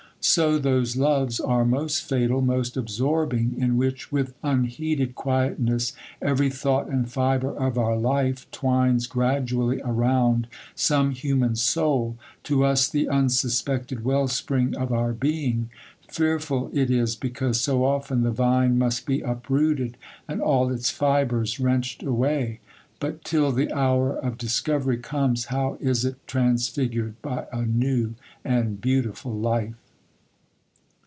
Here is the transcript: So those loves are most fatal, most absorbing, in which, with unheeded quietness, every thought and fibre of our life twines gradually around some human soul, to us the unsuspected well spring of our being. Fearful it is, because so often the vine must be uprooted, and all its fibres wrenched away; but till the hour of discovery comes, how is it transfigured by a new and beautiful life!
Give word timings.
So 0.23 0.59
those 0.59 0.95
loves 0.97 1.39
are 1.39 1.65
most 1.65 2.01
fatal, 2.01 2.41
most 2.43 2.77
absorbing, 2.77 3.55
in 3.57 3.75
which, 3.75 4.11
with 4.11 4.35
unheeded 4.43 5.15
quietness, 5.15 5.93
every 6.21 6.47
thought 6.51 6.87
and 6.91 7.11
fibre 7.11 7.55
of 7.57 7.75
our 7.75 7.97
life 7.97 8.45
twines 8.51 9.07
gradually 9.07 9.81
around 9.83 10.45
some 10.75 11.09
human 11.09 11.55
soul, 11.55 12.17
to 12.43 12.63
us 12.63 12.87
the 12.87 13.09
unsuspected 13.09 14.05
well 14.05 14.27
spring 14.27 14.77
of 14.77 14.91
our 14.93 15.11
being. 15.11 15.71
Fearful 16.07 16.69
it 16.71 16.91
is, 16.91 17.15
because 17.15 17.59
so 17.59 17.83
often 17.83 18.21
the 18.21 18.29
vine 18.29 18.77
must 18.77 19.07
be 19.07 19.21
uprooted, 19.21 19.97
and 20.27 20.39
all 20.39 20.71
its 20.71 20.91
fibres 20.91 21.59
wrenched 21.59 22.03
away; 22.03 22.59
but 22.99 23.23
till 23.23 23.51
the 23.51 23.73
hour 23.73 24.15
of 24.17 24.37
discovery 24.37 24.97
comes, 24.99 25.45
how 25.45 25.79
is 25.81 26.05
it 26.05 26.17
transfigured 26.27 27.19
by 27.23 27.47
a 27.51 27.63
new 27.65 28.13
and 28.45 28.79
beautiful 28.81 29.33
life! 29.33 29.73